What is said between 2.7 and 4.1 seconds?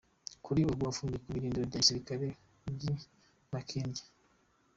by’i Makindye.